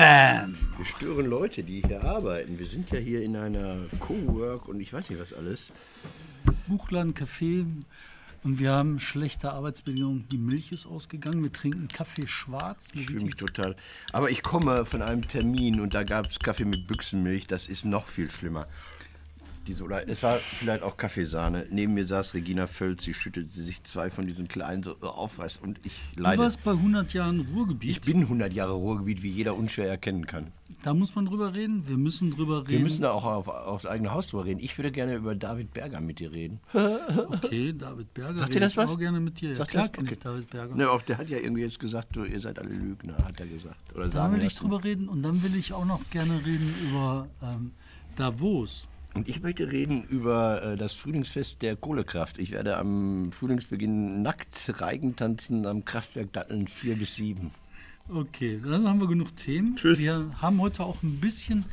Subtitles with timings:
[0.00, 0.56] Bam!
[0.78, 2.58] Wir stören Leute, die hier arbeiten.
[2.58, 5.74] Wir sind ja hier in einer Cowork und ich weiß nicht was alles.
[6.66, 7.66] Buchladen, Café.
[8.42, 10.26] Und wir haben schlechte Arbeitsbedingungen.
[10.32, 11.42] Die Milch ist ausgegangen.
[11.42, 12.88] Wir trinken Kaffee schwarz.
[12.94, 13.76] Wir Ich fühle mich total.
[14.10, 17.46] Aber ich komme von einem Termin und da gab es Kaffee mit Büchsenmilch.
[17.46, 18.68] Das ist noch viel schlimmer.
[19.70, 21.66] Diese, oder es war vielleicht auch Kaffeesahne.
[21.70, 23.04] Neben mir saß Regina Völz.
[23.04, 26.42] Sie schüttelte sich zwei von diesen kleinen so aufreißt und ich Du leide.
[26.42, 27.88] warst bei 100 Jahren Ruhrgebiet.
[27.90, 30.48] Ich bin 100 Jahre Ruhrgebiet, wie jeder unschwer erkennen kann.
[30.82, 31.86] da muss man drüber reden.
[31.86, 32.70] Wir müssen drüber reden.
[32.70, 34.58] Wir müssen da auch auf, aufs eigene Haus drüber reden.
[34.58, 36.58] Ich würde gerne über David Berger mit dir reden.
[37.30, 38.38] Okay, David Berger.
[38.38, 38.90] Sagt dir rede das ich was?
[38.90, 39.50] auch gerne mit dir.
[39.50, 39.92] Ja, Sagt klar das?
[39.92, 40.14] kenne Okay.
[40.14, 40.74] ich David Berger.
[40.74, 43.46] Ne, auf, der hat ja irgendwie jetzt gesagt, du, ihr seid alle Lügner, hat er
[43.46, 43.78] gesagt.
[43.94, 45.08] Oder da sagen will ich drüber reden.
[45.08, 47.70] Und dann will ich auch noch gerne reden über ähm,
[48.16, 48.88] Davos.
[49.14, 52.38] Und ich möchte reden über äh, das Frühlingsfest der Kohlekraft.
[52.38, 57.50] Ich werde am Frühlingsbeginn nackt Reigen tanzen am Kraftwerk Datteln 4 bis 7.
[58.08, 59.76] Okay, dann haben wir genug Themen.
[59.76, 59.98] Tschüss.
[59.98, 61.64] Wir haben heute auch ein bisschen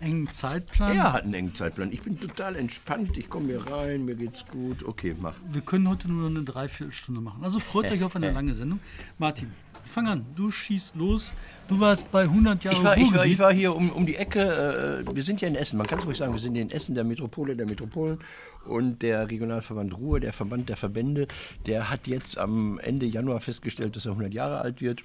[0.00, 0.96] engen Zeitplan.
[0.96, 1.92] Er hat einen engen Zeitplan.
[1.92, 3.16] Ich bin total entspannt.
[3.16, 4.82] Ich komme hier rein, mir geht's gut.
[4.84, 5.34] Okay, mach.
[5.48, 7.42] Wir können heute nur eine Dreiviertelstunde machen.
[7.44, 8.80] Also freut euch auf eine lange Sendung.
[9.18, 9.52] Martin,
[9.86, 10.26] fang an.
[10.34, 11.32] Du schießt los.
[11.68, 14.16] Du warst bei 100 Jahre Ich war, ich war, ich war hier um, um die
[14.16, 15.04] Ecke.
[15.08, 15.78] Äh, wir sind ja in Essen.
[15.78, 18.18] Man kann es ruhig sagen, wir sind in Essen, der Metropole der Metropolen.
[18.64, 21.28] Und der Regionalverband Ruhr, der Verband der Verbände,
[21.66, 25.04] der hat jetzt am Ende Januar festgestellt, dass er 100 Jahre alt wird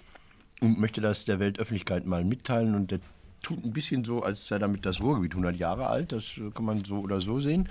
[0.62, 2.76] und möchte das der Weltöffentlichkeit mal mitteilen.
[2.76, 3.00] Und der
[3.42, 6.12] tut ein bisschen so, als sei damit das Ruhrgebiet 100 Jahre alt.
[6.12, 7.70] Das kann man so oder so sehen.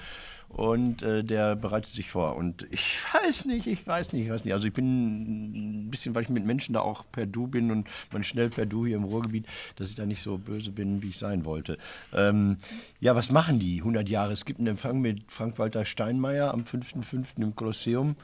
[0.50, 2.36] Und äh, der bereitet sich vor.
[2.36, 4.52] Und ich weiß nicht, ich weiß nicht, ich weiß nicht.
[4.52, 7.88] Also ich bin ein bisschen, weil ich mit Menschen da auch per Du bin und
[8.12, 11.10] man schnell per Du hier im Ruhrgebiet, dass ich da nicht so böse bin, wie
[11.10, 11.78] ich sein wollte.
[12.12, 12.56] Ähm,
[12.98, 14.32] ja, was machen die 100 Jahre?
[14.32, 17.40] Es gibt einen Empfang mit Frank-Walter Steinmeier am 5.5.
[17.40, 18.16] im Kolosseum.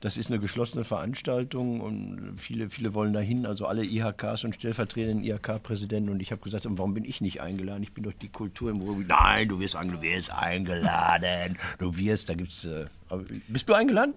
[0.00, 5.24] Das ist eine geschlossene Veranstaltung und viele, viele wollen dahin, also alle IHKs und stellvertretenden
[5.24, 6.10] IHK-Präsidenten.
[6.10, 7.82] Und ich habe gesagt, warum bin ich nicht eingeladen?
[7.82, 9.08] Ich bin doch die Kultur im Ruhrgebiet.
[9.08, 11.58] Nein, du wirst, du wirst eingeladen.
[11.78, 12.64] Du wirst, da gibt's.
[12.64, 12.86] Äh,
[13.48, 14.14] bist du eingeladen?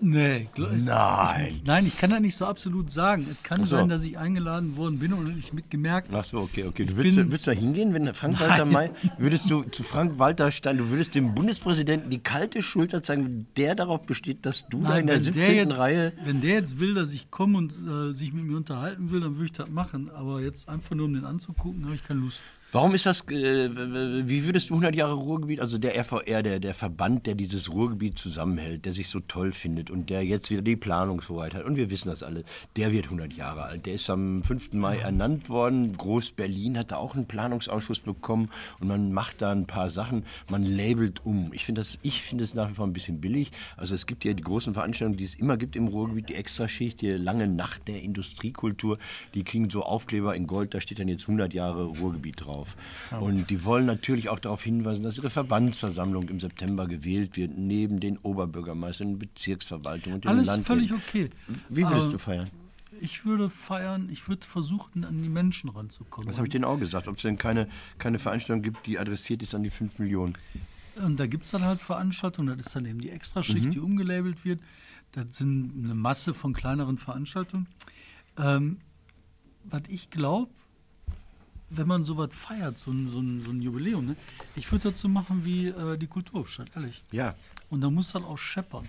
[0.00, 1.60] Nee, Nein.
[1.64, 3.26] Nein, ich kann das nicht so absolut sagen.
[3.30, 3.76] Es kann so.
[3.76, 6.84] sein, dass ich eingeladen worden bin und ich mitgemerkt Ach so, okay, okay.
[6.84, 10.78] Du Ich würdest, würdest du da hingehen, wenn Frank-Walter May, würdest du zu Frank-Walter Stein,
[10.78, 15.06] du würdest dem Bundespräsidenten die kalte Schulter zeigen, der darauf besteht, dass du da in
[15.06, 15.54] der wenn 17.
[15.54, 16.12] jetzt, Reihe.
[16.24, 19.36] Wenn der jetzt will, dass ich komme und äh, sich mit mir unterhalten will, dann
[19.36, 20.10] würde ich das machen.
[20.10, 22.42] Aber jetzt einfach nur um den anzugucken, habe ich keine Lust.
[22.74, 23.68] Warum ist das, äh,
[24.26, 28.16] wie würdest du 100 Jahre Ruhrgebiet, also der RVR, der, der Verband, der dieses Ruhrgebiet
[28.16, 31.90] zusammenhält, der sich so toll findet und der jetzt wieder die Planungshoheit hat, und wir
[31.90, 32.44] wissen das alle,
[32.76, 33.84] der wird 100 Jahre alt.
[33.84, 34.72] Der ist am 5.
[34.72, 35.94] Mai ernannt worden.
[35.98, 38.48] Groß-Berlin hat da auch einen Planungsausschuss bekommen
[38.80, 41.52] und man macht da ein paar Sachen, man labelt um.
[41.52, 43.52] Ich finde das, ich finde es nach wie vor ein bisschen billig.
[43.76, 47.02] Also es gibt ja die großen Veranstaltungen, die es immer gibt im Ruhrgebiet, die Extraschicht,
[47.02, 48.96] die lange Nacht der Industriekultur,
[49.34, 52.61] die kriegen so Aufkleber in Gold, da steht dann jetzt 100 Jahre Ruhrgebiet drauf.
[53.20, 58.00] Und die wollen natürlich auch darauf hinweisen, dass ihre Verbandsversammlung im September gewählt wird, neben
[58.00, 60.64] den Oberbürgermeistern, den Bezirksverwaltungen und den Alles Landräten.
[60.88, 61.30] völlig okay.
[61.68, 62.50] Wie würdest Aber du feiern?
[63.00, 66.28] Ich würde feiern, ich würde versuchen, an die Menschen ranzukommen.
[66.28, 67.66] Das habe ich denen auch gesagt, ob es denn keine,
[67.98, 70.34] keine Veranstaltung gibt, die adressiert ist an die 5 Millionen.
[71.02, 73.70] Und da gibt es dann halt Veranstaltungen, das ist dann eben die Extraschicht, Mhm.
[73.70, 74.60] die umgelabelt wird.
[75.12, 77.66] Das sind eine Masse von kleineren Veranstaltungen.
[78.38, 78.76] Ähm,
[79.64, 80.50] was ich glaube,
[81.74, 84.16] wenn man sowas feiert, so ein, so ein, so ein Jubiläum, ne?
[84.56, 87.02] ich würde das so machen wie äh, die Kulturhauptstadt, ehrlich.
[87.10, 87.34] Ja,
[87.70, 88.88] Und da muss das auch scheppern.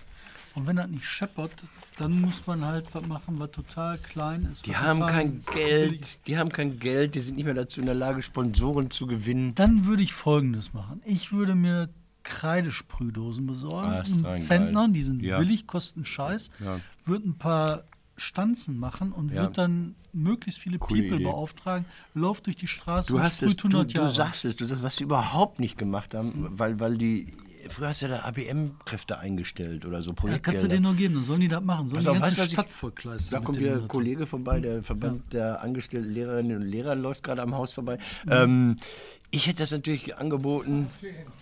[0.55, 1.51] Und wenn das nicht scheppert,
[1.97, 4.67] dann muss man halt was machen, was total klein ist.
[4.67, 7.95] die haben kein Geld, die haben kein Geld, die sind nicht mehr dazu in der
[7.95, 9.55] Lage, Sponsoren zu gewinnen.
[9.55, 11.01] Dann würde ich Folgendes machen.
[11.05, 11.89] Ich würde mir
[12.21, 13.89] Kreidesprühdosen besorgen.
[13.89, 14.91] Ah, ist einen rein Zentner, geil.
[14.94, 15.39] die sind Ja.
[15.39, 16.51] billig, kosten Scheiß.
[16.59, 16.79] Ja.
[17.05, 17.83] Würde ein paar
[18.18, 19.41] Stanzen machen und Ja.
[19.44, 21.24] würde dann möglichst viele Coole People Idee.
[21.25, 21.85] beauftragen.
[22.13, 24.84] Lauft durch die Straße Du und hast es, du, 100 du sagst es, du sagst,
[24.84, 27.34] was sie überhaupt nicht gemacht haben, weil, weil die,
[27.69, 30.41] früher hast du ja da ABM-Kräfte eingestellt oder so, ja, Projektgelder.
[30.51, 31.88] kannst du denen nur geben, dann sollen die das machen.
[31.88, 33.40] Sollen Pass die auf, ganze weißt Stadt vollkleistern.
[33.40, 33.90] Da kommt der 100.
[33.90, 37.98] Kollege vorbei, der Verband der angestellten Lehrerinnen und Lehrer läuft gerade am Haus vorbei.
[38.30, 38.77] Ähm,
[39.31, 40.88] ich hätte das natürlich angeboten.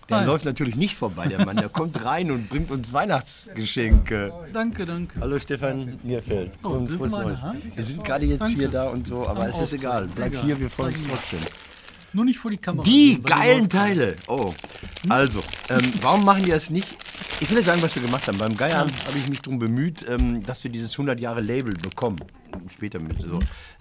[0.08, 0.26] Der Nein.
[0.26, 1.56] läuft natürlich nicht vorbei, der Mann.
[1.56, 4.32] Der kommt rein und bringt uns Weihnachtsgeschenke.
[4.52, 5.20] Danke, danke.
[5.20, 6.52] Hallo Stefan Nierfeld.
[6.62, 7.44] Oh, und frohes wir Neues.
[7.76, 8.56] Sind gerade jetzt Danke.
[8.56, 10.04] hier da und so, aber Am es ist egal.
[10.04, 10.16] Aufzug.
[10.16, 10.44] Bleib Egal.
[10.44, 11.40] hier, wir freuen uns trotzdem.
[12.12, 12.84] Nur nicht vor die Kamera.
[12.84, 13.68] Die gehen, geilen.
[13.68, 14.16] Teile.
[14.26, 14.52] Oh.
[15.08, 16.88] Also, ähm, warum machen die das nicht?
[17.40, 18.38] Ich will dir sagen, was wir gemacht haben.
[18.38, 22.18] Beim Geiern habe ich mich darum bemüht, ähm, dass wir dieses 100 Jahre Label bekommen.
[22.68, 23.18] später mit.
[23.18, 23.38] So.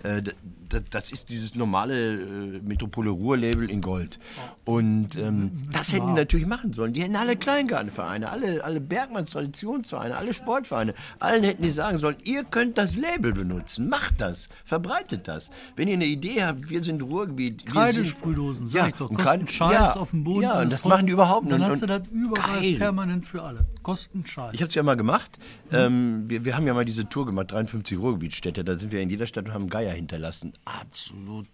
[0.08, 0.32] Äh, d-
[0.72, 4.18] d- das ist dieses normale äh, Metropole Ruhr-Label in Gold.
[4.66, 6.94] Und ähm, das hätten die natürlich machen sollen.
[6.94, 12.16] Die hätten alle Kleingartenvereine, alle, alle Bergmanns Traditionsvereine, alle Sportvereine, allen hätten die sagen sollen,
[12.24, 15.52] ihr könnt das Label benutzen, macht das, verbreitet das.
[15.76, 17.64] Wenn ihr eine Idee habt, wir sind Ruhrgebiet.
[17.66, 19.10] wir sind- Kreidesprühdosen, sag Ja, ich doch.
[19.10, 20.44] und Kosten Scheiß ja, auf dem Boden.
[20.44, 20.90] ja, und alles das voll.
[20.94, 21.70] machen die überhaupt Und Dann nicht.
[21.72, 22.76] hast du Und- das überall Geil.
[22.78, 23.66] permanent für alle.
[23.84, 24.54] Kosten Scheiß.
[24.54, 25.38] Ich habe es ja mal gemacht.
[25.72, 28.64] Ähm, wir, wir haben ja mal diese Tour gemacht, 53 Ruhrgebietsstädte.
[28.64, 30.54] Da sind wir in jeder Stadt und haben Geier hinterlassen.
[30.66, 31.48] Absolut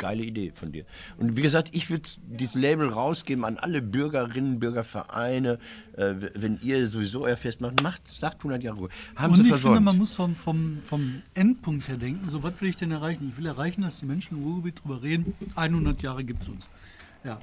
[0.00, 0.84] geile Idee von dir.
[1.18, 5.58] Und wie gesagt, ich würde dieses Label rausgeben an alle Bürgerinnen, Bürgervereine.
[5.96, 8.88] Äh, wenn ihr sowieso euer Fest macht, macht, sagt 100 Jahre Ruhe.
[9.14, 9.76] Haben Und sie ich versäumt.
[9.76, 13.28] finde, man muss vom, vom, vom Endpunkt her denken, so was will ich denn erreichen?
[13.30, 16.64] Ich will erreichen, dass die Menschen im Ruhrgebiet drüber reden, 100 Jahre gibt es uns.
[17.22, 17.38] Ja.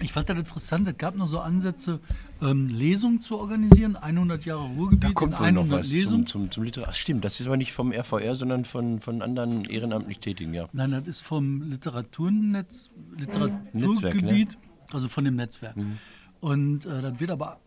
[0.00, 2.00] Ich fand das interessant, es gab noch so Ansätze,
[2.42, 6.26] ähm, Lesungen zu organisieren, 100 Jahre Ruhrgebiet da in kommt wohl noch 100 was Lesungen.
[6.26, 6.92] zum, zum, zum Literar.
[6.92, 10.68] Stimmt, das ist aber nicht vom RVR, sondern von, von anderen ehrenamtlich Tätigen, ja.
[10.72, 14.56] Nein, das ist vom Literaturnetz, Literaturgebiet, ne?
[14.92, 15.76] also von dem Netzwerk.
[15.76, 15.98] Mhm.
[16.40, 17.58] Und äh, das wird aber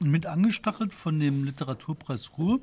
[0.00, 2.60] mit angestachelt von dem Literaturpreis Ruhr,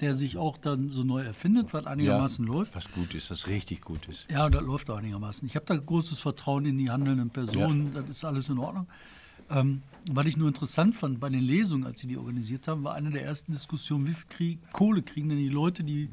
[0.00, 2.74] der sich auch dann so neu erfindet, was einigermaßen läuft.
[2.74, 4.26] Was gut ist, was richtig gut ist.
[4.30, 5.48] Ja, das läuft auch einigermaßen.
[5.48, 8.86] Ich habe da großes Vertrauen in die handelnden Personen, das ist alles in Ordnung.
[9.50, 9.82] Ähm,
[10.12, 13.10] was ich nur interessant fand bei den Lesungen, als sie die organisiert haben, war eine
[13.10, 16.08] der ersten Diskussionen, wie viel Krieg, Kohle kriegen denn die Leute, die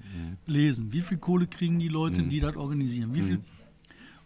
[0.47, 0.91] lesen?
[0.91, 3.13] Wie viel Kohle kriegen die Leute, die das organisieren?
[3.13, 3.39] Wie viel?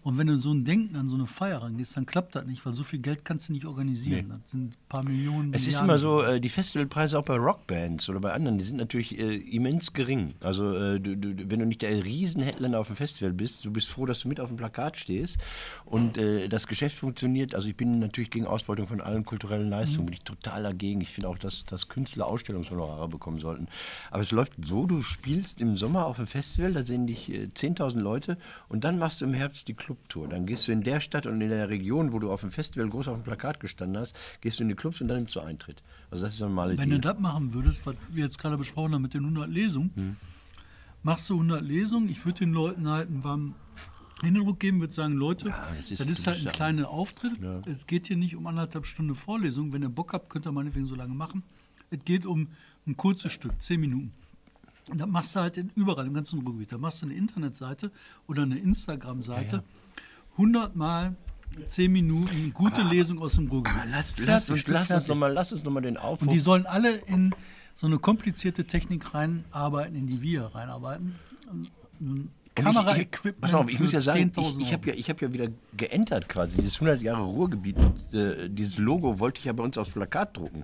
[0.08, 2.66] Und wenn du so ein Denken an so eine Feier rangehst, dann klappt das nicht,
[2.66, 4.30] weil so viel Geld kannst du nicht organisieren.
[4.42, 5.54] Das sind ein paar Millionen.
[5.54, 5.90] Es ist Milliarden.
[5.90, 9.36] immer so, äh, die Festivalpreise auch bei Rockbands oder bei anderen, die sind natürlich äh,
[9.36, 10.36] immens gering.
[10.40, 13.90] Also äh, du, du, wenn du nicht der Riesenheadliner auf dem Festival bist, du bist
[13.90, 15.40] froh, dass du mit auf dem Plakat stehst
[15.84, 17.54] und äh, das Geschäft funktioniert.
[17.54, 21.02] Also ich bin natürlich gegen Ausbeutung von allen kulturellen Leistungen, bin ich total dagegen.
[21.02, 23.68] Ich finde auch, dass, dass Künstler Ausstellungshonorare bekommen sollten.
[24.10, 27.50] Aber es läuft so, du spielst im Sommer auf dem Festival, da sehen dich äh,
[27.54, 28.38] 10.000 Leute
[28.70, 30.28] und dann machst du im Herbst die Clubtour.
[30.30, 32.90] Dann gehst du in der Stadt und in der Region, wo du auf dem Festival
[32.90, 35.40] groß auf dem Plakat gestanden hast, gehst du in die Clubs und dann nimmst du
[35.42, 35.82] Eintritt.
[36.12, 37.14] Also das ist eine normale Wenn du Deal.
[37.14, 40.16] das machen würdest, was wir jetzt gerade besprochen haben mit den 100 Lesungen, Hm.
[41.04, 43.56] machst du 100 Lesungen, ich würde den Leuten halt einen warmen
[44.22, 47.34] Händedruck geben, würde sagen, Leute, das ist- das ist halt ein ja- kleiner Auftritt.
[47.68, 49.74] Es geht hier nicht um anderthalb Stunden Vorlesung.
[49.74, 51.44] Wenn ihr Bock habt, könnt ihr meinetwegen so lange machen.
[51.92, 52.48] Es geht um
[52.88, 54.12] ein kurzes Stück, 10 Minuten.
[54.90, 56.72] Und das machst du halt in, überall im ganzen Ruhrgebiet.
[56.72, 57.92] Da machst du eine Internetseite
[58.26, 59.62] oder eine Instagram-Seite.
[60.38, 61.16] 100 Mal
[61.66, 63.82] 10 Minuten, gute Lesung aus dem Ruhrgebiet.
[63.92, 65.08] Lass, Fertig, lass, uns, Stück lass, uns fertig.
[65.10, 66.22] noch mal, lass uns nochmal den Aufruf.
[66.28, 67.34] Und die sollen alle in
[67.76, 71.16] so eine komplizierte Technik reinarbeiten, in die wir reinarbeiten.
[71.64, 71.72] Ich-
[72.56, 73.36] Kameraequipment.
[73.36, 75.32] ich- Pass auf, ich muss ja sagen, 10.000 ich, ich habe ja, ich hab ja
[75.32, 76.58] wieder geentert quasi.
[76.58, 77.78] Dieses 100 Jahre Ruhrgebiet,
[78.14, 80.64] äh, dieses Logo wollte ich ja bei uns aufs Plakat drucken.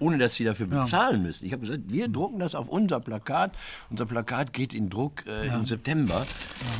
[0.00, 0.80] Ohne dass sie dafür Ja.
[0.80, 1.46] bezahlen müssen.
[1.46, 3.52] Ich habe gesagt, wir drucken das auf unser Plakat.
[3.90, 6.26] Unser Plakat geht in Druck äh, im September.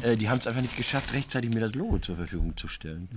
[0.02, 3.08] Äh, die haben es einfach nicht geschafft, rechtzeitig mir das Logo zur Verfügung zu stellen.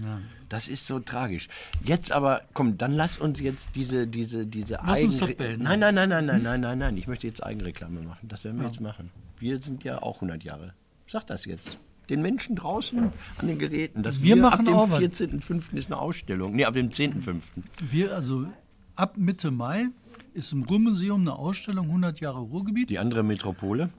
[0.50, 1.50] Das ist so tragisch.
[1.83, 5.63] Jetzt aber, komm, dann lass uns jetzt diese, diese, diese Lass uns Eigenre- das beenden.
[5.63, 6.98] Nein, nein, nein, nein, nein, nein, nein, nein.
[6.98, 8.27] Ich möchte jetzt Eigenreklame machen.
[8.27, 9.10] Das werden wir jetzt machen.
[9.39, 10.74] Wir sind ja auch 100 Jahre.
[11.07, 11.80] Sag das jetzt.
[12.10, 14.04] Den Menschen draußen an den Geräten.
[14.04, 15.00] Dass Wir wir, machen ab dem was.
[15.01, 15.75] 14.05.
[15.75, 16.56] ist eine Ausstellung.
[16.56, 17.42] Nee, ab dem 10.05.
[17.89, 18.48] Wir, also
[18.96, 19.88] ab Mitte Mai
[20.34, 23.90] ist im Ruhrmuseum eine Ausstellung 100 Jahre Ruhrgebiet, die, Die andere Metropole.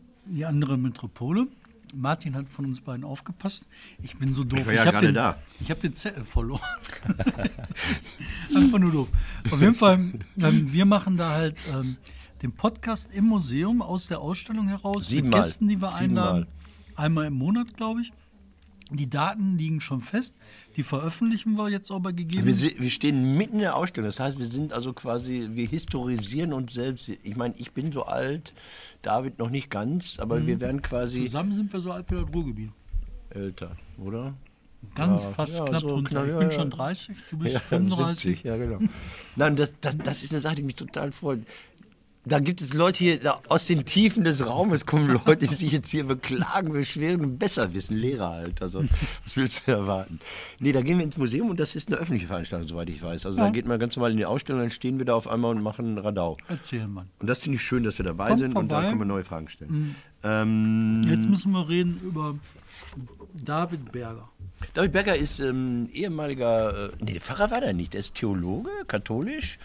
[0.47, 1.49] andere Metropole.
[1.95, 3.67] Martin hat von uns beiden aufgepasst.
[4.03, 4.61] Ich bin so doof.
[4.61, 5.37] Ich war ja hab gerade den, da.
[5.61, 6.63] Ich habe den Zettel verloren.
[8.57, 9.09] Einfach nur doof.
[9.51, 9.99] Auf jeden Fall,
[10.39, 11.97] ähm, wir machen da halt ähm,
[12.41, 15.41] den Podcast im Museum aus der Ausstellung heraus Siebenmal.
[15.41, 16.29] mit Gästen, die wir Siebenmal.
[16.29, 16.47] einladen.
[16.97, 18.13] Einmal im Monat, glaube ich.
[18.97, 20.37] Die Daten liegen schon fest.
[20.77, 22.47] Die veröffentlichen wir jetzt bei gegeben.
[22.47, 24.09] Wir, se- wir stehen mitten in der Ausstellung.
[24.09, 27.09] Das heißt, wir sind also quasi, wir historisieren uns selbst.
[27.09, 28.55] Ich meine, ich bin so alt,
[29.03, 30.47] David noch nicht ganz, aber Mhm.
[30.47, 32.71] wir werden quasi Zusammen sind wir so alt wie das Ruhrgebiet.
[33.31, 34.35] älter, oder?
[34.97, 36.11] Ganz Ja, fast ja, knapp so drunter.
[36.11, 36.55] knapp, ich ja, bin ja.
[36.55, 38.23] schon 30, du bist Ja, 35.
[38.41, 38.79] 70, ja, genau.
[39.37, 41.41] Nein, das, das, das ist eine Sache, die mich total freut.
[42.25, 45.91] Da gibt es Leute hier, aus den Tiefen des Raumes kommen Leute, die sich jetzt
[45.91, 47.97] hier beklagen, beschweren und besser wissen.
[47.97, 48.63] Lehrer halt.
[48.63, 48.85] Also,
[49.25, 50.21] was willst du erwarten?
[50.61, 53.27] Nee, da gehen wir ins Museum und das ist eine öffentliche Veranstaltung, soweit ich weiß.
[53.27, 55.51] Also, da geht man ganz normal in die Ausstellung, dann stehen wir da auf einmal
[55.51, 56.37] und machen Radau.
[56.47, 57.07] Erzähl mal.
[57.19, 58.89] Und das finde ich schön, dass wir dabei Kommt sind und da vorbei.
[58.89, 59.97] können wir neue Fragen stellen.
[60.23, 62.37] Ähm, Jetzt müssen wir reden über
[63.35, 64.29] David Berger.
[64.75, 69.59] David Berger ist ähm, ehemaliger, äh, nee, Pfarrer war der nicht, der ist Theologe, katholisch,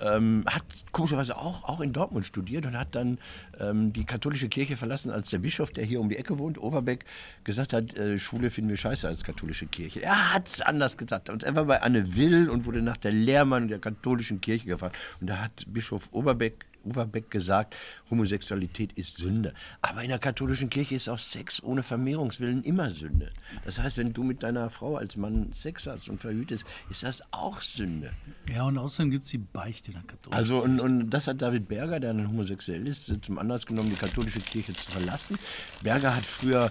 [0.00, 3.18] ähm, hat komischerweise auch, auch in Dortmund studiert und hat dann
[3.58, 7.04] ähm, die katholische Kirche verlassen, als der Bischof, der hier um die Ecke wohnt, Overbeck,
[7.44, 10.02] gesagt hat, äh, Schwule finden wir scheiße als katholische Kirche.
[10.02, 11.28] Er hat es anders gesagt.
[11.28, 14.96] Er war bei Anne Will und wurde nach der Lehrmann der katholischen Kirche gefragt.
[15.20, 17.74] Und da hat Bischof Oberbeck Overbeck gesagt,
[18.10, 19.54] Homosexualität ist Sünde.
[19.82, 23.30] Aber in der katholischen Kirche ist auch Sex ohne Vermehrungswillen immer Sünde.
[23.64, 27.22] Das heißt, wenn du mit deiner Frau als Mann Sex hast und verhütest, ist das
[27.30, 28.12] auch Sünde.
[28.52, 31.42] Ja, und außerdem gibt es die Beichte in der katholischen Also, und, und das hat
[31.42, 35.38] David Berger, der dann homosexuell ist, zum Anlass genommen, die katholische Kirche zu verlassen.
[35.82, 36.70] Berger hat früher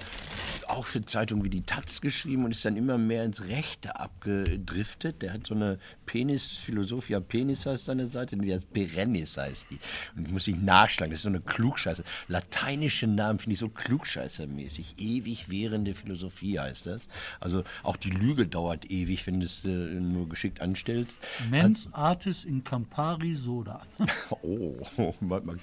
[0.67, 5.21] auch für Zeitungen wie die Taz geschrieben und ist dann immer mehr ins Rechte abgedriftet.
[5.21, 9.79] Der hat so eine Penis, Philosophia Penis heißt seine Seite, die heißt Berennis heißt die.
[10.15, 12.03] Und ich muss nicht nachschlagen, das ist so eine Klugscheiße.
[12.27, 14.95] Lateinische Namen finde ich so klugscheißermäßig.
[14.97, 17.07] Ewig währende Philosophie heißt das.
[17.39, 21.19] Also auch die Lüge dauert ewig, wenn du es äh, nur geschickt anstellst.
[21.49, 23.81] Mens artis in Campari soda.
[24.41, 24.75] Oh,
[25.19, 25.59] man, man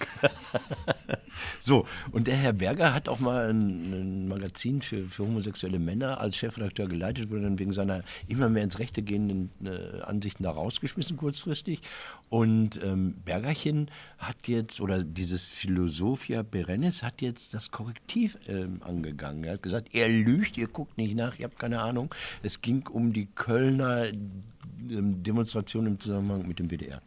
[1.61, 6.21] so, und der Herr Berger hat auch mal ein, ein Magazin für, für homosexuelle Männer
[6.21, 10.51] als Chefredakteur geleitet, wurde dann wegen seiner immer mehr ins Rechte gehenden äh, Ansichten da
[10.51, 11.81] rausgeschmissen kurzfristig.
[12.29, 13.91] Und ähm, Bergerchen
[14.27, 19.45] hat jetzt, oder dieses Philosophia Berennis hat jetzt das Korrektiv ähm, angegangen.
[19.45, 22.15] Er hat gesagt, er lügt, ihr guckt nicht nach, ihr habt keine Ahnung.
[22.43, 27.03] Es ging um die Kölner ähm, Demonstration im Zusammenhang mit dem WDR.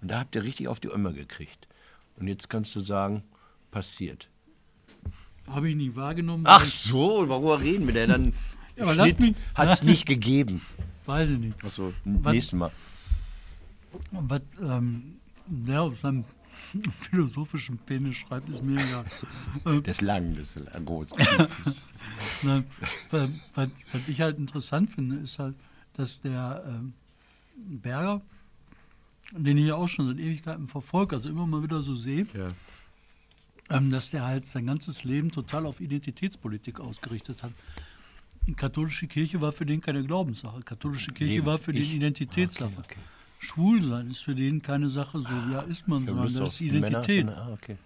[0.00, 1.66] Und da habt ihr richtig auf die Ömmer gekriegt.
[2.16, 3.22] Und jetzt kannst du sagen,
[3.70, 4.28] passiert.
[5.46, 6.44] Habe ich nie wahrgenommen.
[6.46, 8.08] Ach so, worüber reden wir denn?
[8.10, 8.32] Dann
[8.76, 8.96] Ja,
[9.54, 10.62] hat es nicht gegeben.
[11.06, 11.62] Weiß ich nicht.
[11.64, 12.70] Achso, nächstes Mal.
[14.10, 15.16] Was ähm,
[15.68, 16.24] auf seinem
[17.00, 19.04] philosophischen Penis schreibt, ist mir egal.
[19.66, 21.10] Ähm, Das ist lang, das ist lang, groß.
[22.42, 22.64] Nein,
[23.10, 23.68] was, was
[24.06, 25.54] ich halt interessant finde, ist halt,
[25.94, 26.92] dass der ähm,
[27.56, 28.20] Berger,
[29.32, 32.48] den ich ja auch schon seit Ewigkeiten verfolge, also immer mal wieder so sehe, ja.
[33.70, 37.52] ähm, dass der halt sein ganzes Leben total auf Identitätspolitik ausgerichtet hat.
[38.46, 40.60] Die katholische Kirche war für den keine Glaubenssache.
[40.60, 42.72] Katholische Kirche Nee, war für den Identitätssache.
[42.72, 43.00] Okay, okay.
[43.38, 46.88] Schwul sein ist für den keine Sache, so ja ist man, sondern das ist Männer,
[46.88, 47.26] Identität.
[47.26, 47.76] sondern- ah, okay.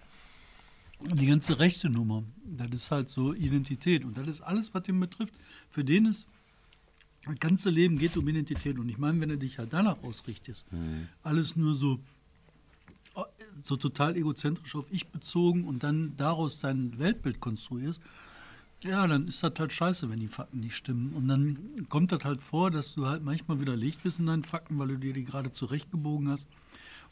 [1.01, 4.03] Die ganze rechte Nummer, das ist halt so Identität.
[4.03, 5.33] Und das ist alles, was ihn betrifft.
[5.69, 6.27] Für den ist,
[7.25, 8.77] das ganze Leben geht um Identität.
[8.77, 10.65] Und ich meine, wenn du dich halt danach ausrichtest,
[11.23, 11.99] alles nur so,
[13.63, 18.01] so total egozentrisch auf ich bezogen und dann daraus dein Weltbild konstruierst,
[18.83, 21.13] ja, dann ist das halt scheiße, wenn die Fakten nicht stimmen.
[21.13, 21.57] Und dann
[21.89, 24.97] kommt das halt vor, dass du halt manchmal widerlegt wirst in deinen Fakten, weil du
[24.97, 26.47] dir die gerade zurechtgebogen hast.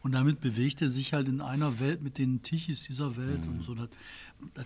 [0.03, 3.63] Und damit bewegt er sich halt in einer Welt mit den Tichis dieser Welt und
[3.63, 3.73] so.
[3.75, 3.89] Das,
[4.53, 4.65] das,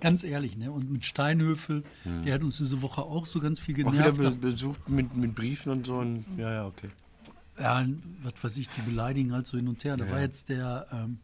[0.00, 0.70] ganz ehrlich, ne?
[0.70, 1.82] Und mit Steinhöfel,
[2.24, 4.40] der hat uns diese Woche auch so ganz viel Auch wieder genervt.
[4.40, 5.96] be besucht mit, mit Briefen und so.
[5.96, 6.88] Und, ja, ja, okay.
[7.58, 7.84] Ja,
[8.22, 9.96] was weiß ich, die beleidigen halt so hin und her.
[9.96, 11.18] Da war jetzt der, ähm,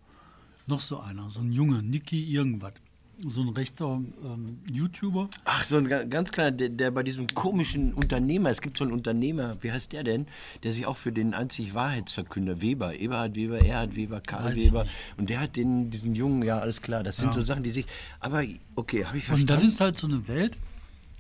[0.66, 2.72] noch so einer, so ein Junge, Niki irgendwas.
[3.18, 3.86] So ein rechter
[4.24, 5.30] ähm, YouTuber.
[5.46, 8.84] Ach, so ein ga- ganz kleiner, der, der bei diesem komischen Unternehmer, es gibt so
[8.84, 10.26] einen Unternehmer, wie heißt der denn,
[10.62, 14.86] der sich auch für den einzig Wahrheitsverkünder, Weber, Eberhard Weber, Erhard Weber, Karl Weiß Weber,
[15.16, 17.32] und der hat den, diesen Jungen, ja, alles klar, das sind Ja.
[17.32, 17.86] so Sachen, die sich,
[18.20, 18.42] aber
[18.74, 19.66] okay, habe ich Und das verstanden.
[19.66, 20.56] ist halt so eine Welt,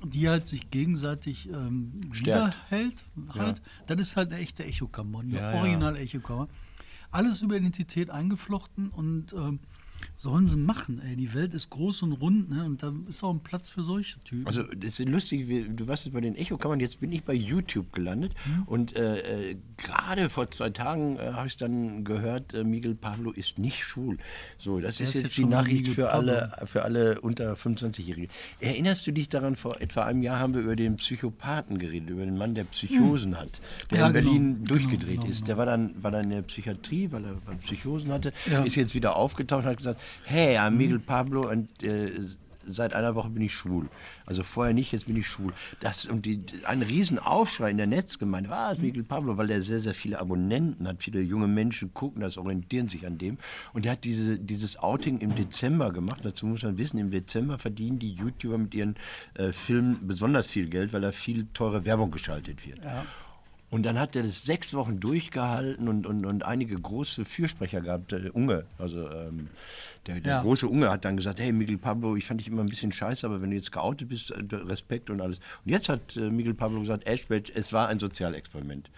[0.04, 3.04] die halt sich gegenseitig ähm, wiederhält.
[3.30, 3.62] Halt.
[3.86, 5.58] Das ist halt eine echte Echokammer, eine Ja, ja.
[5.58, 6.48] original Echokammer.
[7.10, 9.60] Alles über Identität eingeflochten und ähm,
[10.16, 11.00] sollen sie machen.
[11.04, 11.16] Ey.
[11.16, 12.64] Die Welt ist groß und rund ne?
[12.64, 14.46] und da ist auch ein Platz für solche Typen.
[14.46, 17.34] Also das ist lustig, wie, du warst jetzt bei den Echo-Kammern, jetzt bin ich bei
[17.34, 18.62] YouTube gelandet Mhm.
[18.64, 23.30] und äh, äh, gerade vor zwei Tagen äh, habe ich dann gehört, äh, Miguel Pablo
[23.32, 24.18] ist nicht schwul.
[24.58, 26.32] So, das ist ist jetzt jetzt die Nachricht für Pablo.
[26.32, 28.28] alle, für alle unter 25-Jährigen.
[28.60, 32.24] Erinnerst du dich daran, vor etwa einem Jahr haben wir über den Psychopathen geredet, über
[32.24, 33.60] den Mann, der Psychosen hat,
[33.90, 34.24] der Ja, in genau.
[34.24, 35.48] Berlin Genau, durchgedreht genau, ist.
[35.48, 38.62] Der war dann, war dann in der Psychiatrie, weil er weil er Psychosen hatte, Ja.
[38.62, 39.85] ist jetzt wieder aufgetaucht und hat gesagt,
[40.24, 40.76] hey, ja, Mhm.
[40.76, 42.10] Miguel Pablo und äh,
[42.66, 43.88] seit einer Woche bin ich schwul.
[44.26, 45.52] Also vorher nicht, jetzt bin ich schwul.
[45.80, 48.50] Das und die, ein Riesenaufschrei in der Netzgemeinde.
[48.50, 51.02] Was, Miguel Pablo, weil der sehr, sehr viele Abonnenten hat.
[51.02, 53.38] Viele junge Menschen gucken das, orientieren sich an dem.
[53.72, 56.20] Und der hat diese, dieses Outing im Dezember gemacht.
[56.24, 58.96] Dazu muss man wissen, im Dezember verdienen die YouTuber mit ihren
[59.34, 62.80] äh, Filmen besonders viel Geld, weil da viel teure Werbung geschaltet wird.
[63.68, 68.12] Und dann hat er das sechs Wochen durchgehalten und, und, und einige große Fürsprecher gehabt.
[68.12, 69.48] Der Unge, also ähm,
[70.06, 70.42] der, der Ja.
[70.42, 73.26] große Unge hat dann gesagt, hey Miguel Pablo, ich fand dich immer ein bisschen scheiße,
[73.26, 75.38] aber wenn du jetzt geoutet bist, äh, Respekt und alles.
[75.64, 78.88] Und jetzt hat äh, Miguel Pablo gesagt, Ashbridge, es war ein Sozialexperiment.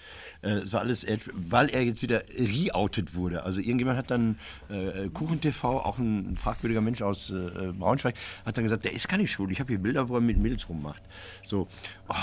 [0.43, 3.45] Äh, es war alles, weil er jetzt wieder reoutet wurde.
[3.45, 8.65] Also irgendjemand hat dann, äh, KuchenTV, auch ein fragwürdiger Mensch aus äh, Braunschweig, hat dann
[8.65, 9.51] gesagt, der ist gar nicht schwul.
[9.51, 11.03] Ich habe hier Bilder, wo er mit Mädels rummacht.
[11.43, 11.69] So,
[12.11, 12.15] oh,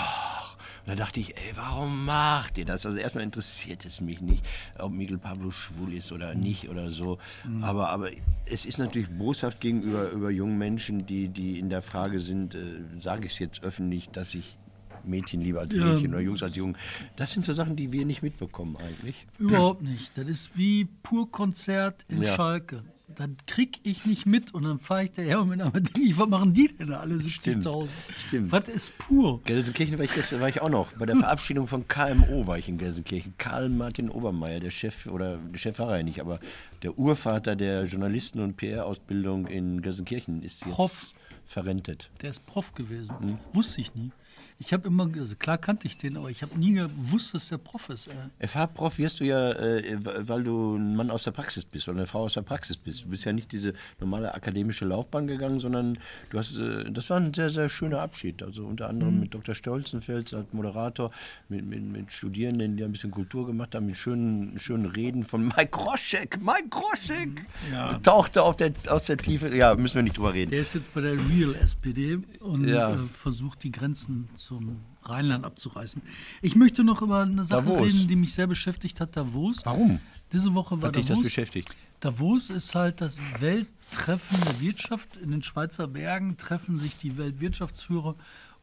[0.86, 2.86] und da dachte ich, ey, warum macht ihr das?
[2.86, 4.46] Also erstmal interessiert es mich nicht,
[4.78, 7.18] ob Miguel Pablo schwul ist oder nicht oder so.
[7.62, 8.10] Aber, aber
[8.46, 12.60] es ist natürlich boshaft gegenüber über jungen Menschen, die, die in der Frage sind, äh,
[13.00, 14.58] sage ich es jetzt öffentlich, dass ich
[15.04, 15.86] Mädchen lieber als Ja.
[15.86, 16.78] Mädchen oder Jungs als Jungen.
[17.16, 19.28] Das sind so Sachen, die wir nicht mitbekommen eigentlich.
[19.38, 20.18] Überhaupt nicht.
[20.18, 22.36] Das ist wie Purkonzert in Ja.
[22.36, 22.84] Schalke.
[23.08, 26.28] Das krieg ich nicht mit und dann fahre ich daher und einmal denke ich, was
[26.28, 27.88] machen die denn da alle 70.000?
[28.28, 28.52] Stimmt.
[28.52, 29.42] Was ist pur?
[29.44, 30.92] Gelsenkirchen war ich, gestern, war ich auch noch.
[30.94, 33.36] Bei der Verabschiedung von KMO war ich in Gelsenkirchen.
[33.38, 36.40] Karl Martin Obermeier, der Chef, oder der Chef war er nicht, aber
[36.82, 41.14] der Urvater der Journalisten- und PR-Ausbildung in Gelsenkirchen ist jetzt Prof.
[41.46, 42.10] verrentet.
[42.22, 43.14] Der ist Prof gewesen.
[43.20, 43.38] Hm.
[43.54, 44.12] Wusste ich nie.
[44.58, 47.58] Ich habe immer, also klar kannte ich den, aber ich habe nie gewusst, dass der
[47.58, 48.08] Prof ist.
[48.40, 48.48] Äh.
[48.48, 52.08] FH-Prof wirst du ja, äh, weil du ein Mann aus der Praxis bist oder eine
[52.08, 53.04] Frau aus der Praxis bist.
[53.04, 57.18] Du bist ja nicht diese normale akademische Laufbahn gegangen, sondern du hast, äh, das war
[57.18, 58.42] ein sehr, sehr schöner Abschied.
[58.44, 59.54] Also unter anderem mit Dr.
[59.56, 61.12] Stolzenfels als Moderator,
[61.50, 65.48] mit, mit, mit Studierenden, die ein bisschen Kultur gemacht haben, mit schönen, schönen Reden von
[65.50, 66.40] Mike Groschek.
[66.42, 67.96] Mike Groschek Ja.
[67.96, 69.54] tauchte auf der, aus der Tiefe.
[69.54, 70.52] Ja, müssen wir nicht drüber reden.
[70.52, 72.94] Der ist jetzt bei der Real SPD und Ja.
[72.94, 76.02] äh, versucht, die Grenzen zum Rheinland abzureißen.
[76.42, 77.88] Ich möchte noch über eine Sache Davos.
[77.88, 79.66] reden, die mich sehr beschäftigt hat, Davos.
[79.66, 80.00] Warum?
[80.32, 81.76] Diese Woche war Hat dich das beschäftigt?
[82.00, 85.18] Davos ist halt das Welttreffen der Wirtschaft.
[85.18, 88.16] In den Schweizer Bergen treffen sich die Weltwirtschaftsführer,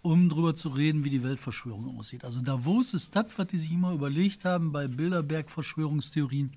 [0.02, 2.24] um darüber zu reden, wie die Weltverschwörung aussieht.
[2.24, 6.52] Also Davos ist das, was die sich immer überlegt haben bei Bilderberg-Verschwörungstheorien,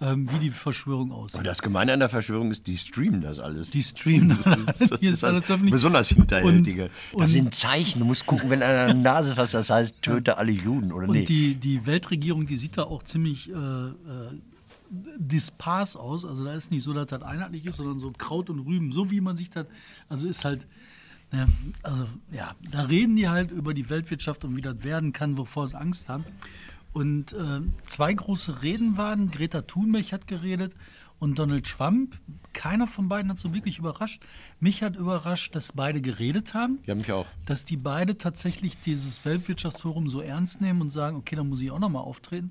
[0.00, 1.38] ähm, wie die Verschwörung aussieht.
[1.38, 3.70] Und das Gemeine an der Verschwörung ist, die streamen das alles.
[3.70, 5.72] Die streamen Das Hier ist ist alles das öffentlich.
[5.72, 6.90] besonders hinterhältige.
[7.12, 7.98] Und- das sind Zeichen.
[8.00, 11.14] Du musst gucken, wenn einer eine Nase fasst, das heißt, töte alle Juden, oder Und
[11.14, 11.24] nee?
[11.24, 13.92] die, die Weltregierung, die sieht da auch ziemlich äh, äh,
[15.18, 16.24] dispars aus.
[16.24, 19.10] Also da ist nicht so, dass das einheitlich ist, sondern so Kraut und Rüben, so
[19.10, 19.66] wie man sich das,
[20.08, 20.66] also ist halt,
[21.32, 21.46] ne,
[21.82, 25.66] also ja, da reden die halt über die Weltwirtschaft und wie das werden kann, wovor
[25.68, 26.24] sie Angst haben.
[26.92, 30.74] Und äh, zwei große Reden waren, Greta Thunberg hat geredet
[31.20, 32.16] und Donald Trump.
[32.52, 34.22] Keiner von beiden hat so wirklich überrascht.
[34.58, 37.26] Mich hat überrascht, dass beide geredet haben Ja, mich auch.
[37.46, 41.70] dass die beide tatsächlich dieses Weltwirtschaftsforum so ernst nehmen und sagen, okay, da muss ich
[41.70, 42.50] auch nochmal auftreten.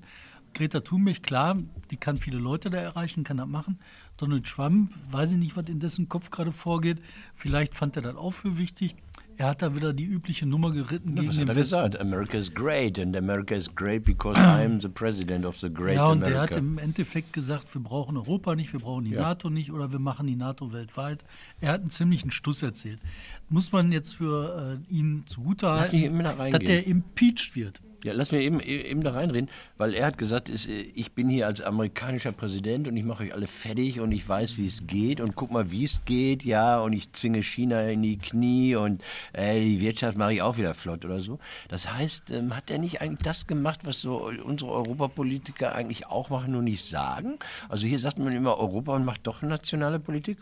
[0.54, 1.58] Greta Thunberg, klar,
[1.92, 3.78] die kann viele Leute da erreichen, kann das machen.
[4.16, 7.00] Donald Trump, weiß ich nicht, was in dessen Kopf gerade vorgeht.
[7.34, 8.96] Vielleicht fand er das auch für wichtig.
[9.40, 11.76] Er hat da wieder die übliche Nummer geritten Ja, gegen was den hat er Westen.
[11.78, 11.98] gesagt?
[11.98, 16.08] America is great and America is great because I'm the president of the great Ja,
[16.08, 16.58] und der hat America.
[16.58, 19.22] im Endeffekt gesagt, wir brauchen Europa nicht, wir brauchen die Ja.
[19.22, 21.24] NATO nicht oder wir machen die NATO weltweit.
[21.58, 23.00] Er hat einen ziemlichen Stuss erzählt.
[23.48, 27.80] Muss man jetzt für äh, ihn zugutehalten, dass der impeached wird.
[28.02, 31.28] Ja, lass mir eben, eben da reinreden, weil er hat gesagt, es, äh, ich bin
[31.28, 34.86] hier als amerikanischer Präsident und ich mache euch alle fertig und ich weiß, wie es
[34.86, 38.74] geht und guck mal, wie es geht, ja, und ich zwinge China in die Knie
[38.76, 39.02] und
[39.34, 41.38] äh, die Wirtschaft mache ich auch wieder flott oder so.
[41.68, 46.30] Das heißt, ähm, hat er nicht eigentlich das gemacht, was so unsere Europapolitiker eigentlich auch
[46.30, 47.38] machen, nur nicht sagen?
[47.68, 50.38] Also hier sagt man immer Europa und macht doch nationale Politik?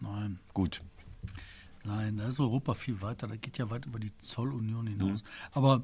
[0.00, 0.38] Nein.
[0.54, 0.80] Gut.
[1.84, 3.26] Nein, da ist Europa viel weiter.
[3.26, 4.88] Da geht ja weit über die Zollunion Mhm.
[5.00, 5.24] hinaus.
[5.52, 5.82] Aber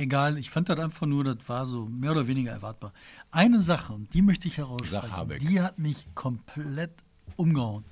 [0.00, 2.92] egal, ich fand das einfach nur, das war so mehr oder weniger erwartbar.
[3.30, 5.40] Eine Sache, und die möchte ich Habeck.
[5.40, 6.92] die hat mich komplett
[7.36, 7.84] umgehauen.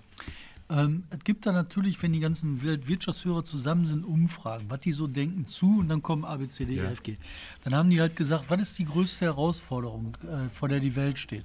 [0.70, 5.06] Ähm, es gibt da natürlich, wenn die ganzen Weltwirtschaftsführer zusammen sind, Umfragen, was die so
[5.06, 7.16] denken zu und dann kommen A, B, C, D, E, F, G.
[7.64, 11.18] Dann haben die halt gesagt, was ist die größte Herausforderung, äh, vor der die Welt
[11.18, 11.44] steht?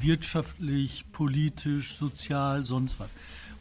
[0.00, 3.08] wirtschaftlich, politisch, sozial, sonst was.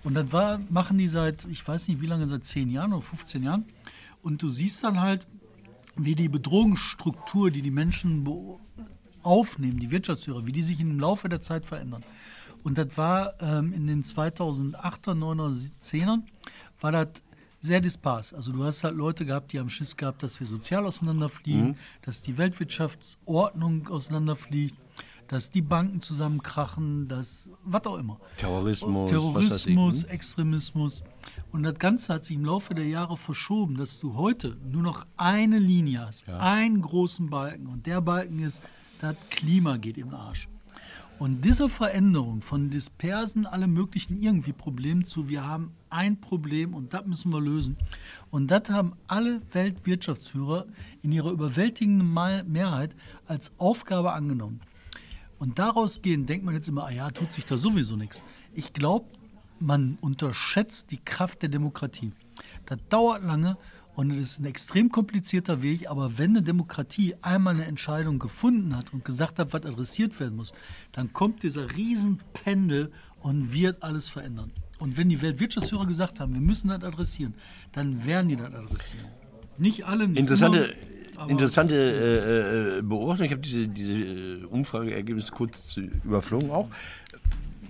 [0.03, 3.43] Und war, machen die seit, ich weiß nicht wie lange, seit 10 Jahren oder 15
[3.43, 3.65] Jahren.
[4.21, 5.27] Und du siehst dann halt,
[5.97, 8.27] wie die Bedrohungsstruktur, die die Menschen
[9.23, 12.03] aufnehmen, die Wirtschaftsführer, wie die sich im Laufe der Zeit verändern.
[12.63, 16.23] Und das war ähm, in den 2008er, 9er, 10ern,
[16.79, 17.07] war das
[17.59, 18.33] sehr dispars.
[18.33, 22.21] Also du hast halt Leute gehabt, die haben Schiss gehabt, dass wir sozial auseinanderfliegen, dass
[22.21, 24.75] die Weltwirtschaftsordnung auseinanderfliegt,
[25.27, 28.19] dass die Banken zusammenkrachen, dass was auch immer.
[28.37, 30.09] Terrorismus, Terrorismus, hm?
[30.09, 31.03] Extremismus.
[31.51, 35.05] Und das Ganze hat sich im Laufe der Jahre verschoben, dass du heute nur noch
[35.17, 37.67] eine Linie hast, einen großen Balken.
[37.67, 38.61] Und der Balken ist,
[39.01, 40.47] das Klima geht im Arsch.
[41.19, 46.93] Und diese Veränderung von dispersen, alle möglichen irgendwie Problemen zu, wir haben ein Problem und
[46.93, 47.75] das müssen wir lösen.
[48.29, 50.67] Und das haben alle Weltwirtschaftsführer
[51.01, 54.61] in ihrer überwältigenden Mehrheit als Aufgabe angenommen.
[55.39, 58.21] Und daraus gehen, denkt man jetzt immer, ah ja, tut sich da sowieso nichts.
[58.53, 59.07] Ich glaube,
[59.59, 62.11] man unterschätzt die Kraft der Demokratie.
[62.65, 63.57] Das dauert lange
[63.95, 68.75] und es ist ein extrem komplizierter Weg, aber wenn eine Demokratie einmal eine Entscheidung gefunden
[68.75, 70.53] hat und gesagt hat, was adressiert werden muss,
[70.91, 72.91] dann kommt dieser Riesenpendel
[73.21, 74.51] und wird alles verändern.
[74.79, 77.33] Und wenn die Weltwirtschaftsführer gesagt haben, wir müssen das adressieren,
[77.71, 79.07] dann werden die das adressieren.
[79.57, 80.75] Nicht alle, nicht Interessante,
[81.15, 83.25] immer, interessante äh, äh, Beobachtung.
[83.25, 86.69] Ich habe diese, diese äh, Umfrageergebnisse kurz überflogen auch.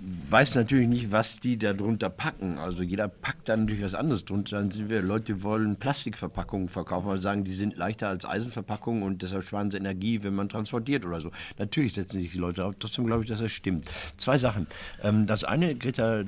[0.00, 2.58] Weiß natürlich nicht, was die da drunter packen.
[2.58, 4.58] Also jeder packt da natürlich was anderes drunter.
[4.58, 9.22] Dann sind wir Leute, wollen Plastikverpackungen verkaufen und sagen, die sind leichter als Eisenverpackungen und
[9.22, 11.30] deshalb sparen sie Energie, wenn man transportiert oder so.
[11.58, 12.74] Natürlich setzen sich die Leute auf.
[12.78, 13.86] Trotzdem glaube ich, dass das stimmt.
[14.16, 14.66] Zwei Sachen.
[15.02, 16.24] Ähm, das eine, Greta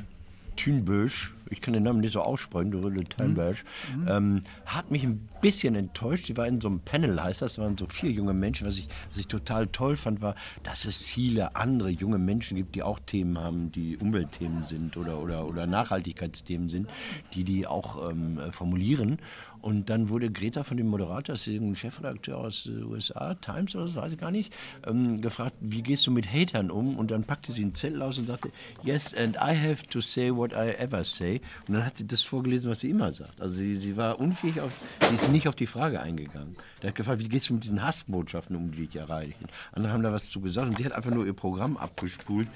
[0.57, 3.65] Thunbösch, ich kann den Namen nicht so aussprechen, Dorille Thunbösch,
[3.97, 4.09] mhm.
[4.09, 6.29] ähm, hat mich ein bisschen enttäuscht.
[6.29, 8.67] Die war in so einem Panel, heißt das, waren so vier junge Menschen.
[8.67, 12.75] Was ich, was ich total toll fand, war, dass es viele andere junge Menschen gibt,
[12.75, 16.89] die auch Themen haben, die Umweltthemen sind oder, oder, oder Nachhaltigkeitsthemen sind,
[17.35, 19.19] die die auch ähm, formulieren.
[19.63, 23.77] Und dann wurde Greta von dem Moderator, das ist ein Chefredakteur aus den USA, Times
[23.77, 24.55] oder so, weiß ich gar nicht,
[24.87, 26.97] ähm, gefragt, wie gehst du mit Hatern um?
[26.97, 28.51] Und dann packte sie einen Zettel aus und sagte,
[28.83, 31.40] yes, and I have to say what I ever say.
[31.67, 33.41] Und dann hat sie das vorgelesen, was sie immer sagt.
[33.41, 34.73] Also sie, sie war unfähig auf,
[35.09, 36.57] sie ist nicht auf die Frage eingegangen.
[36.83, 39.47] Der hat gefragt, wie gehst du mit diesen Hassbotschaften um, die dich erreichen?
[39.73, 42.49] Andere haben da was zu gesagt und sie hat einfach nur ihr Programm abgespult.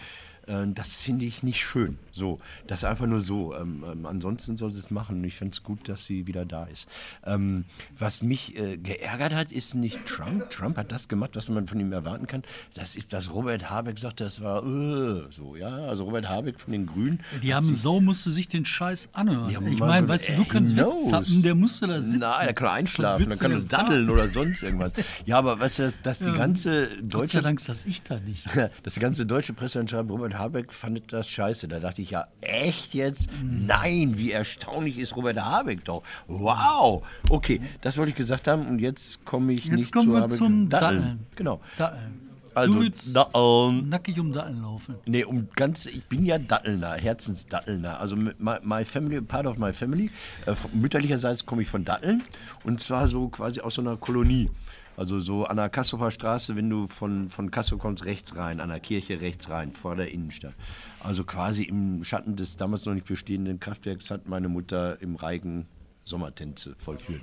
[0.47, 1.99] Äh, das finde ich nicht schön.
[2.15, 3.55] So, das ist einfach nur so.
[3.55, 5.17] Ähm, ähm, ansonsten soll sie es machen.
[5.17, 6.89] Und ich finde es gut, dass sie wieder da ist.
[7.25, 7.65] Ähm,
[7.99, 10.49] was mich äh, geärgert hat, ist nicht Trump.
[10.51, 12.43] Trump hat das gemacht, was man von ihm erwarten kann.
[12.75, 15.69] Das ist, dass Robert Habeck sagt, das war äh, so, ja.
[15.69, 17.21] Also Robert Habeck von den Grünen.
[17.43, 19.51] Die haben so musste sich den Scheiß anhören.
[19.51, 22.21] Ja, ich meine, weißt du, du kannst zappen, der musste da sitzen.
[22.21, 24.93] Nein, der kann einschlafen, dann kann er daddeln oder sonst irgendwas.
[25.27, 27.09] Ja, aber weißt du, dass, die ganze deutsche.
[27.09, 28.47] Gott sei Dank saß ich da nicht.
[28.83, 31.69] dass die ganze deutsche Presse anschreibt, Robert Habeck fand das scheiße.
[31.69, 33.29] Da dachte ich ja, echt jetzt?
[33.43, 36.03] Nein, wie erstaunlich ist Robert Habeck doch.
[36.27, 37.07] Wow.
[37.29, 40.21] Okay, das wollte ich gesagt haben und jetzt komme ich jetzt nicht kommen zu wir
[40.23, 40.39] Habeck.
[40.39, 41.01] zum Datteln.
[41.01, 41.27] Datteln.
[41.37, 41.61] Genau.
[41.77, 42.21] Datteln.
[42.55, 43.89] Also, du willst Datteln.
[43.89, 44.95] nackig um Datteln laufen.
[45.07, 47.99] Nee, um ganz, ich bin ja Dattelner, Herzensdattelner.
[47.99, 48.31] Also my,
[48.63, 50.11] my family, part of my family.
[50.47, 52.23] Äh, mütterlicherseits komme ich von Datteln
[52.63, 54.51] und zwar so quasi aus so einer Kolonie.
[54.97, 58.69] Also so an der Kassower Straße, wenn du von, von Kassel kommst, rechts rein, an
[58.69, 60.55] der Kirche rechts rein, vor der Innenstadt.
[61.01, 65.67] Also quasi im Schatten des damals noch nicht bestehenden Kraftwerks hat meine Mutter im Reigen
[66.05, 67.23] Sommertänze vollführen.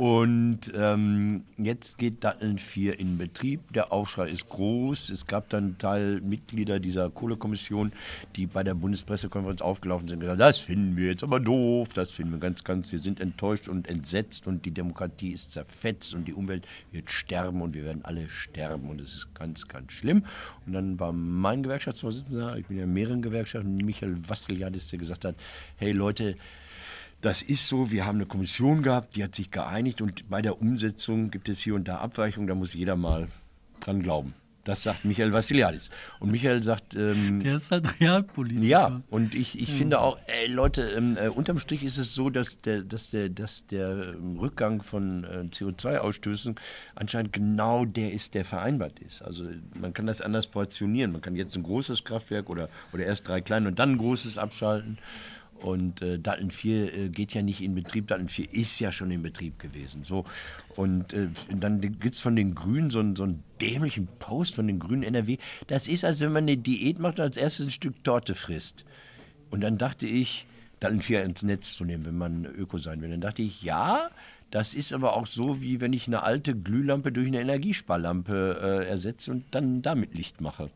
[0.00, 3.70] Und ähm, jetzt geht Datteln 4 in Betrieb.
[3.74, 5.10] Der Aufschrei ist groß.
[5.10, 7.92] Es gab dann Teil Mitglieder dieser Kohlekommission,
[8.34, 12.12] die bei der Bundespressekonferenz aufgelaufen sind und gesagt, das finden wir jetzt aber doof, das
[12.12, 16.26] finden wir ganz, ganz, wir sind enttäuscht und entsetzt und die Demokratie ist zerfetzt und
[16.26, 20.24] die Umwelt wird sterben und wir werden alle sterben und es ist ganz, ganz schlimm.
[20.64, 25.26] Und dann war mein Gewerkschaftsvorsitzender, ich bin ja in mehreren Gewerkschaften, Michael Wasseliadis, der gesagt
[25.26, 25.36] hat,
[25.76, 26.36] hey Leute,
[27.20, 30.60] das ist so, wir haben eine Kommission gehabt, die hat sich geeinigt und bei der
[30.60, 33.28] Umsetzung gibt es hier und da Abweichungen, da muss jeder mal
[33.80, 34.34] dran glauben.
[34.64, 35.88] Das sagt Michael Vassiliadis.
[36.18, 36.94] Und Michael sagt.
[36.94, 38.66] Ähm, der ist halt Realpolitiker.
[38.66, 42.28] Ja, und ich, ich finde auch, ey, Leute, ähm, äh, unterm Strich ist es so,
[42.28, 46.56] dass der, dass der, dass der ähm, Rückgang von äh, CO2-Ausstößen
[46.94, 49.22] anscheinend genau der ist, der vereinbart ist.
[49.22, 49.46] Also
[49.80, 51.12] man kann das anders portionieren.
[51.12, 54.36] Man kann jetzt ein großes Kraftwerk oder, oder erst drei kleine und dann ein großes
[54.36, 54.98] abschalten.
[55.62, 59.10] Und äh, Datteln 4 äh, geht ja nicht in Betrieb, Datteln 4 ist ja schon
[59.10, 60.04] in Betrieb gewesen.
[60.04, 60.24] So.
[60.74, 64.78] Und äh, dann gibt es von den Grünen so, so einen dämlichen Post von den
[64.78, 65.36] Grünen NRW.
[65.66, 68.84] Das ist, als wenn man eine Diät macht und als erstes ein Stück Torte frisst.
[69.50, 70.46] Und dann dachte ich,
[70.80, 73.10] Datteln 4 ins Netz zu nehmen, wenn man Öko sein will.
[73.10, 74.10] Dann dachte ich, ja,
[74.50, 78.88] das ist aber auch so, wie wenn ich eine alte Glühlampe durch eine Energiesparlampe äh,
[78.88, 80.70] ersetze und dann damit Licht mache.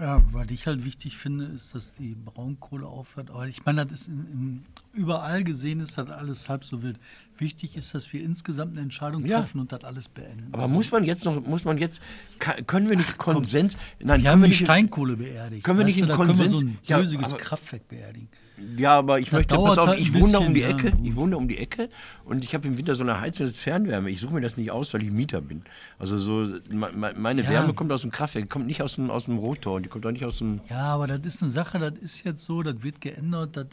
[0.00, 3.30] Ja, was ich halt wichtig finde, ist, dass die Braunkohle aufhört.
[3.30, 7.00] Aber ich meine, das ist in, in, überall gesehen ist das alles halb so wild.
[7.36, 9.40] Wichtig ist, dass wir insgesamt eine Entscheidung ja.
[9.40, 10.48] treffen und das alles beenden.
[10.52, 12.00] Aber also, muss man jetzt noch, muss man jetzt,
[12.38, 13.76] können wir nicht Ach, Konsens?
[14.00, 15.64] Nein, wir haben wir nicht Steinkohle beerdigt.
[15.64, 16.52] Können wir nicht in Konsens?
[16.52, 18.28] Können wir so ein ja, Kraftwerk beerdigen.
[18.76, 21.36] Ja, aber ich das möchte, pass auf, halt ich wohne um die Ecke, ich wohne
[21.36, 21.88] um die Ecke
[22.24, 24.10] und ich habe im Winter so eine Heizung, das ist Fernwärme.
[24.10, 25.62] Ich suche mir das nicht aus, weil ich Mieter bin.
[25.98, 27.48] Also so, meine ja.
[27.48, 29.88] Wärme kommt aus dem Kraftwerk, die kommt nicht aus dem, aus dem Rotor und die
[29.88, 30.60] kommt auch nicht aus dem...
[30.68, 33.66] Ja, aber das ist eine Sache, das ist jetzt so, das wird geändert, das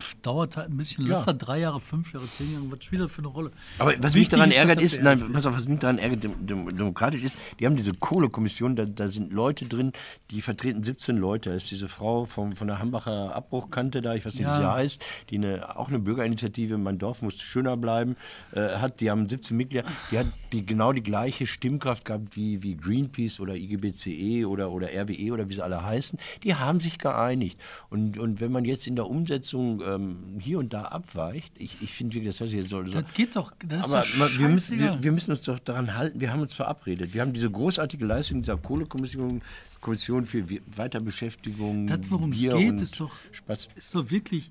[0.00, 1.14] pff, dauert halt ein bisschen, ja.
[1.14, 3.50] lässt drei Jahre, fünf Jahre, zehn Jahre, was spielt das für eine Rolle?
[3.78, 7.24] Aber was Wichtig mich daran ärgert ist, nein, pass auf, was mich daran ärgert, demokratisch
[7.24, 9.92] ist, die haben diese Kohlekommission, da, da sind Leute drin,
[10.30, 11.50] die vertreten 17 Leute.
[11.50, 14.54] Da ist diese Frau vom, von der Hambacher Abbruchkante da, ich weiß nicht, ja.
[14.54, 18.16] wie sie heißt, die eine, auch eine Bürgerinitiative, mein Dorf muss schöner bleiben,
[18.52, 19.00] äh, hat.
[19.00, 23.40] Die haben 17 Mitglieder, die hat die, genau die gleiche Stimmkraft gehabt wie, wie Greenpeace
[23.40, 26.18] oder IGBCE oder, oder RWE oder wie sie alle heißen.
[26.42, 27.60] Die haben sich geeinigt.
[27.90, 31.92] Und, und wenn man jetzt in der Umsetzung ähm, hier und da abweicht, ich, ich
[31.92, 32.82] finde das heißt jetzt so.
[32.82, 33.52] Das geht doch.
[33.66, 34.04] Das aber
[34.38, 37.14] wir, müssen, wir, wir müssen uns doch daran halten, wir haben uns verabredet.
[37.14, 39.42] Wir haben diese großartige Leistung dieser Kohlekommission
[39.80, 41.86] Kommission für Weiterbeschäftigung.
[41.86, 43.68] Das, worum es geht, ist doch, Spaß.
[43.76, 44.50] ist doch wirklich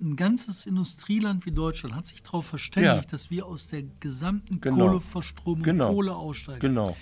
[0.00, 3.10] ein ganzes Industrieland wie Deutschland hat sich darauf verständigt, ja.
[3.10, 4.86] dass wir aus der gesamten genau.
[4.86, 5.92] Kohleverstromung genau.
[5.92, 6.60] Kohle aussteigen.
[6.60, 6.96] Genau.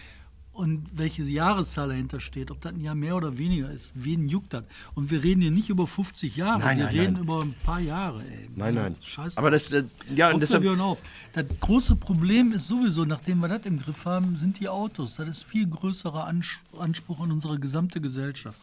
[0.53, 4.53] Und welche Jahreszahl dahinter steht, ob das ein Jahr mehr oder weniger ist, wen juckt
[4.53, 4.65] das?
[4.95, 7.23] Und wir reden hier nicht über 50 Jahre, Nein, wir nein, reden nein.
[7.23, 8.23] über ein paar Jahre.
[8.23, 8.49] Ey.
[8.55, 8.97] Nein, nein.
[9.03, 9.39] Scheiße.
[9.39, 9.85] Aber das, äh,
[10.15, 11.03] ja, und deshalb, auf.
[11.33, 15.17] Das große Problem ist sowieso, nachdem wir das im Griff haben, sind die Autos.
[15.17, 18.59] Das ist viel größerer Ans- Anspruch an unsere gesamte Gesellschaft.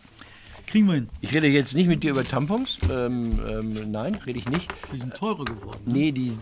[0.67, 1.09] Kriegen wir hin.
[1.21, 2.77] ich rede jetzt nicht mit dir über Tampons.
[2.91, 4.71] Ähm, ähm, nein, rede ich nicht.
[4.93, 5.79] Die sind teurer geworden.
[5.85, 5.93] ne?
[5.93, 6.33] Nee, die,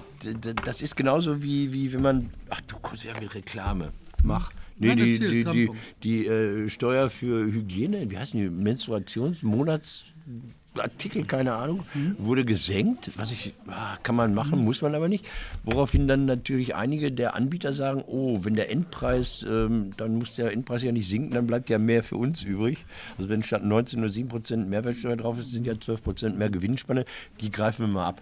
[0.66, 2.30] das ist genauso wie, wie wenn man.
[2.50, 3.94] Ach, du kommst ja mit Reklame.
[4.26, 4.52] Mach.
[4.80, 5.72] Nee, Nein, die, die, die,
[6.04, 8.48] die äh, Steuer für Hygiene, wie heißen die?
[8.50, 11.84] Menstruationsmonatsartikel, keine Ahnung,
[12.20, 13.10] wurde gesenkt.
[13.18, 15.26] Was ich, ah, kann man machen, muss man aber nicht.
[15.64, 20.52] Woraufhin dann natürlich einige der Anbieter sagen: Oh, wenn der Endpreis, ähm, dann muss der
[20.52, 22.86] Endpreis ja nicht sinken, dann bleibt ja mehr für uns übrig.
[23.18, 27.06] Also, wenn statt 19 nur 7% Mehrwertsteuer drauf ist, sind ja 12% mehr Gewinnspanne.
[27.42, 28.22] Die greifen wir mal ab.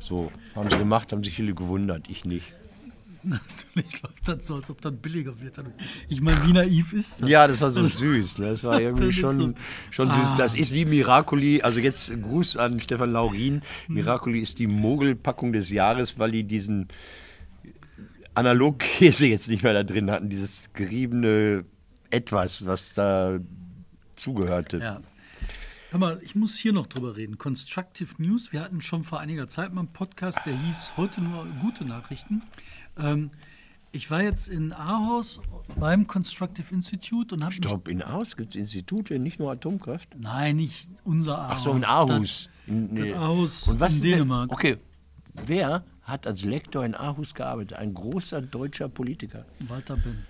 [0.00, 2.52] So, haben sie gemacht, haben sich viele gewundert, ich nicht.
[3.30, 5.58] Natürlich läuft das so, als ob das billiger wird.
[6.08, 7.28] Ich meine, wie naiv ist das?
[7.28, 8.38] Ja, das war so süß.
[8.38, 8.46] Ne?
[8.50, 9.90] Das war irgendwie Das schon, so- Ah.
[9.90, 10.34] schon süß.
[10.36, 11.62] Das ist wie Miracoli.
[11.62, 13.62] Also jetzt Gruß an Stefan Laurin.
[13.86, 13.94] Hm.
[13.94, 16.88] Miracoli ist die Mogelpackung des Jahres, weil die diesen
[18.34, 20.28] Analogkäse jetzt nicht mehr da drin hatten.
[20.28, 21.64] Dieses geriebene
[22.10, 23.38] Etwas, was da
[24.16, 24.78] zugehörte.
[24.78, 25.00] Ja.
[25.90, 27.38] Hör mal, ich muss hier noch drüber reden.
[27.38, 28.52] Constructive News.
[28.52, 32.42] Wir hatten schon vor einiger Zeit mal einen Podcast, der hieß Heute nur gute Nachrichten.
[32.98, 33.30] Ähm,
[33.92, 35.40] ich war jetzt in Aarhus
[35.78, 37.52] beim Constructive Institute und habe.
[37.52, 40.08] Stopp, in Aarhus gibt es Institute, nicht nur Atomkraft.
[40.18, 41.56] Nein, nicht unser Aarhus.
[41.56, 42.50] Ach so, in Aarhus.
[42.66, 44.52] In, Das, das Aarhus Und was in Dänemark.
[44.52, 44.78] Okay,
[45.46, 47.78] wer hat als Lektor in Aarhus gearbeitet?
[47.78, 49.46] Ein großer deutscher Politiker.
[49.60, 50.26] Walter Ben.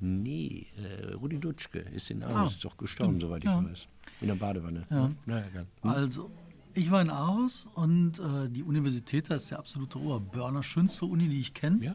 [0.00, 3.60] Nee, äh, Rudi Dutschke ist in Aarhus Ah, doch gestorben, stimmt, soweit ja.
[3.60, 3.88] ich weiß.
[4.20, 4.86] In der Badewanne.
[4.90, 5.10] Ja.
[5.26, 5.66] Na, egal.
[5.82, 6.30] Also,
[6.78, 11.28] ich war in Aarhus und äh, die Universität, das ist der absolute Oberburner, schönste Uni,
[11.28, 11.84] die ich kenne.
[11.84, 11.94] Ja.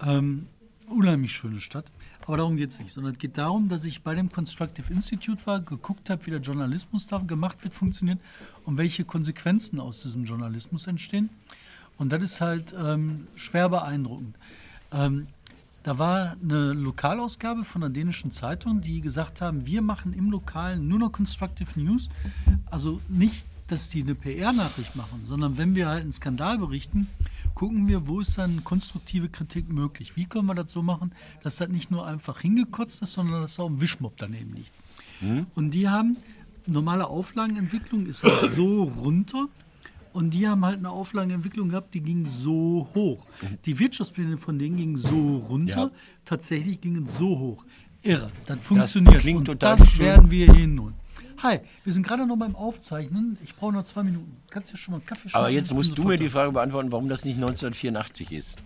[0.00, 0.46] Ähm,
[0.88, 1.86] unheimlich schöne Stadt.
[2.26, 5.46] Aber darum geht es nicht, sondern es geht darum, dass ich bei dem Constructive Institute
[5.46, 8.18] war, geguckt habe, wie der Journalismus da gemacht wird, funktioniert
[8.64, 11.30] und welche Konsequenzen aus diesem Journalismus entstehen.
[11.98, 14.34] Und das ist halt ähm, schwer beeindruckend.
[14.92, 15.28] Ähm,
[15.84, 20.88] da war eine Lokalausgabe von einer dänischen Zeitung, die gesagt haben, wir machen im Lokalen
[20.88, 22.08] nur noch Constructive News.
[22.68, 27.08] Also nicht, dass die eine PR-Nachricht machen, sondern wenn wir halt einen Skandal berichten,
[27.54, 30.16] gucken wir, wo ist dann konstruktive Kritik möglich.
[30.16, 33.56] Wie können wir das so machen, dass das nicht nur einfach hingekotzt ist, sondern dass
[33.56, 34.72] da auch ein Wischmopp daneben liegt.
[35.54, 36.16] Und die haben,
[36.66, 39.48] normale Auflagenentwicklung ist halt so runter.
[40.12, 43.26] Und die haben halt eine Auflagenentwicklung gehabt, die ging so hoch.
[43.66, 45.90] Die Wirtschaftspläne von denen gingen so runter, Ja.
[46.24, 47.64] tatsächlich gingen so hoch.
[48.02, 49.18] Irre, das funktioniert.
[49.20, 50.06] klingt Und total das schön.
[50.06, 50.94] werden wir hier hinholen.
[51.42, 53.36] Hi, wir sind gerade noch beim Aufzeichnen.
[53.44, 54.36] Ich brauche noch zwei Minuten.
[54.50, 55.56] Kannst du schon mal einen Kaffee Aber schneiden?
[55.56, 56.28] jetzt musst du mir die.
[56.28, 58.56] Frage beantworten, warum das nicht 1984 ist.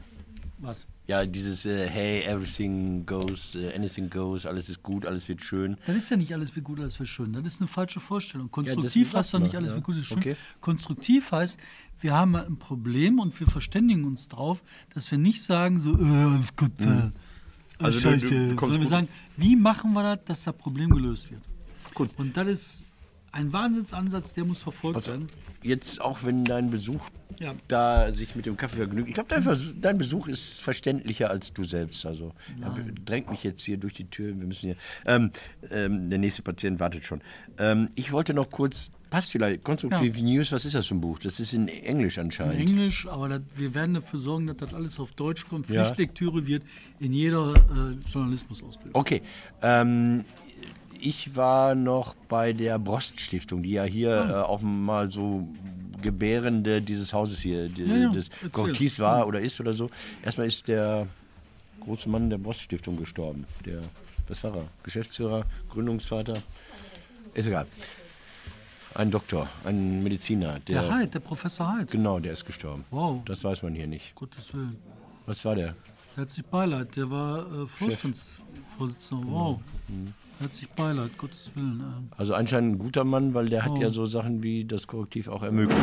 [0.58, 0.86] Was?
[1.06, 5.76] Ja, dieses äh, Hey, everything goes, äh, anything goes, alles ist gut, alles wird schön.
[5.86, 7.32] Das ist ja nicht alles wie gut, alles wie schön.
[7.32, 8.50] Das ist eine falsche Vorstellung.
[8.50, 9.76] Konstruktiv heißt doch nicht alles ja.
[9.76, 10.18] wie gut, ist schön.
[10.18, 10.36] Okay.
[10.60, 11.58] Konstruktiv heißt,
[12.00, 14.62] wir haben ein Problem und wir verständigen uns drauf,
[14.94, 17.10] dass wir nicht sagen, so, äh, alles gut, äh,
[17.78, 20.90] Also du- du Scheiße, sondern wir gut- sagen, wie machen wir das, dass das Problem
[20.90, 21.42] gelöst wird.
[21.94, 22.10] Gut.
[22.16, 22.86] Und das ist
[23.32, 25.28] ein Wahnsinnsansatz, der muss verfolgt Also, werden.
[25.62, 27.00] jetzt auch wenn dein Besuch
[27.38, 27.54] Ja.
[27.68, 29.06] da sich mit dem Kaffee vergnügt.
[29.08, 32.04] Ich glaube, dein, dein Besuch ist verständlicher als du selbst.
[32.06, 32.32] Also
[33.04, 34.36] drängt mich jetzt hier durch die Tür.
[34.36, 34.76] Wir müssen hier.
[35.06, 35.30] Ähm,
[35.70, 37.20] ähm, der nächste Patient wartet schon.
[37.58, 38.90] Ähm, ich wollte noch kurz.
[39.10, 39.64] Passt vielleicht.
[39.64, 41.18] Constructive News, was ist das für ein Buch?
[41.18, 42.60] Das ist in Englisch In anscheinend.
[42.60, 45.68] Englisch, aber das, wir werden dafür sorgen, dass das alles auf Deutsch kommt.
[45.68, 45.84] Ja.
[45.84, 46.62] Pflichtlektüre wird
[47.00, 48.94] in jeder äh, Journalismusausbildung.
[49.00, 49.22] Okay.
[51.00, 54.40] Ich war noch bei der Brost Stiftung, die ja hier Ah.
[54.40, 55.48] äh, auch mal so
[56.02, 58.30] Gebärende dieses Hauses hier, die, Ja, ja, des.
[58.52, 59.88] Korrektivs war oder ist oder so.
[60.22, 61.06] Erstmal ist der
[61.80, 63.44] große Mann der Brost Stiftung gestorben.
[63.64, 63.80] Der,
[64.28, 64.64] das war er.
[64.82, 66.42] Geschäftsführer, Gründungsvater.
[67.34, 67.66] Ist egal.
[68.94, 70.58] Ein Doktor, ein Mediziner.
[70.66, 71.90] Der, Der Heid, der Professor Heid.
[71.90, 72.84] Genau, der ist gestorben.
[72.90, 73.22] Wow.
[73.24, 74.14] Das weiß man hier nicht.
[74.16, 74.76] Gottes Willen.
[75.26, 75.74] Was war der?
[76.16, 79.26] Herzlich Beileid, der war äh, Vorstandsvorsitzender.
[79.30, 79.60] Wow.
[79.88, 80.12] Mhm.
[80.40, 81.80] Herzlich Beileid, Gottes Willen.
[81.80, 82.08] ähm.
[82.16, 83.80] Also anscheinend ein guter Mann, weil der hat Oh.
[83.80, 85.80] ja so Sachen wie das Korrektiv auch ermöglicht.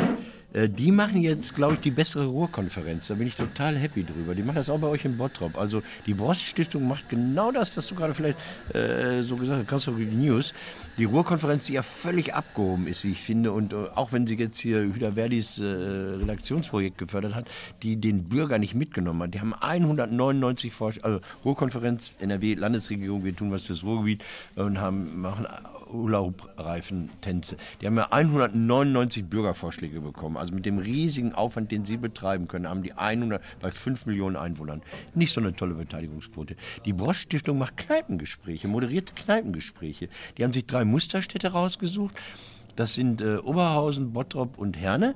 [0.54, 3.08] Äh, die machen jetzt, glaube ich, die bessere Ruhrkonferenz.
[3.08, 4.36] Da bin ich total happy drüber.
[4.36, 5.58] Die machen das auch bei euch in Bottrop.
[5.58, 8.38] Also die Brost-Stiftung macht genau das, was du gerade vielleicht
[8.74, 10.54] äh, so gesagt hast, Constructive News.
[10.98, 13.52] Die Ruhrkonferenz, die ja völlig abgehoben ist, wie ich finde.
[13.52, 17.48] Und äh, auch wenn sie jetzt hier Hüda Verdis äh, Redaktionsprojekt gefördert hat,
[17.84, 19.34] die den Bürger nicht mitgenommen hat.
[19.34, 24.24] Die haben 199 Vorsch also Ruhrkonferenz, NRW, Landesregierung, wir tun was fürs Ruhrgebiet
[24.56, 25.46] und haben, machen
[25.92, 27.58] Urlaubreifentänze.
[27.82, 30.38] Die haben ja 199 Bürgervorschläge bekommen.
[30.38, 34.06] Also Also mit dem riesigen Aufwand, den sie betreiben können, haben die 100 bei 5
[34.06, 34.82] Millionen Einwohnern
[35.14, 36.56] nicht so eine tolle Beteiligungsquote.
[36.86, 40.08] Die Brosch Stiftung macht Kneipengespräche, moderierte Kneipengespräche.
[40.38, 42.16] Die haben sich drei Musterstädte rausgesucht.
[42.78, 45.16] Das sind äh, Oberhausen, Bottrop und Herne.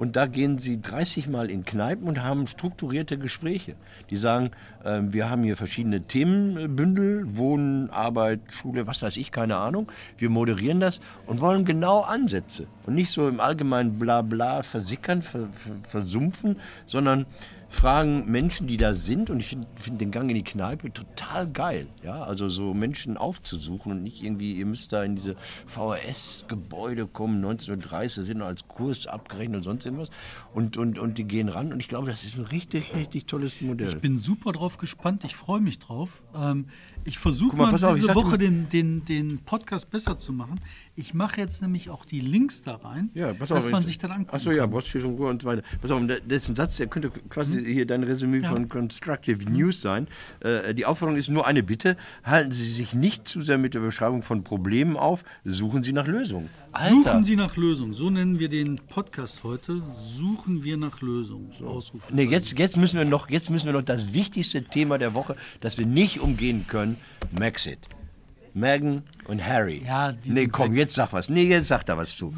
[0.00, 3.74] Und da gehen sie 30 Mal in Kneipen und haben strukturierte Gespräche.
[4.08, 4.50] Die sagen,
[4.82, 9.92] äh, wir haben hier verschiedene Themenbündel, Wohnen, Arbeit, Schule, was weiß ich, keine Ahnung.
[10.16, 12.66] Wir moderieren das und wollen genau Ansätze.
[12.86, 17.26] Und nicht so im allgemeinen Blabla versickern, ver, ver, versumpfen, sondern
[17.70, 21.50] fragen Menschen, die da sind, und ich finde find den Gang in die Kneipe total
[21.50, 21.86] geil.
[22.02, 27.36] Ja, also so Menschen aufzusuchen und nicht irgendwie, ihr müsst da in diese VHS-Gebäude kommen,
[27.36, 30.10] 1930, sind noch als Kurs abgerechnet und sonst irgendwas.
[30.52, 33.60] Und, und, und die gehen ran und ich glaube, das ist ein richtig, richtig tolles
[33.60, 33.88] Modell.
[33.88, 36.22] Ich bin super drauf gespannt, ich freue mich drauf.
[36.34, 36.66] Ähm,
[37.04, 40.60] ich versuche mal, mal, auf, diese Woche den, den, den Podcast besser zu machen.
[41.00, 43.58] Ich mache jetzt nämlich auch die Links da rein, Ja, pass auf.
[43.58, 45.62] dass man jetzt- sich dann angucken Achso, ja, Ruhr und so weiter.
[45.80, 50.08] Pass auf, ist ein Satz, der könnte quasi hier dein Resümee von Constructive News sein.
[50.40, 53.80] Äh, die Aufforderung ist nur eine Bitte: Halten Sie sich nicht zu sehr mit der
[53.80, 56.50] Beschreibung von Problemen auf, suchen Sie nach Lösungen.
[56.88, 57.94] Suchen Sie nach Lösungen.
[57.94, 59.82] So nennen wir den Podcast heute.
[60.16, 61.50] Suchen wir nach Lösungen.
[61.64, 62.14] Ausrufezeichen.
[62.14, 65.34] Nee, jetzt, jetzt, müssen wir noch, jetzt müssen wir noch das wichtigste Thema der Woche,
[65.60, 66.96] das wir nicht umgehen können:
[67.38, 67.78] Maxit.
[68.54, 69.82] Meghan und Harry.
[69.86, 71.28] Ja, nee, komm, jetzt sag was.
[71.28, 72.34] Nee, jetzt sag da was zu.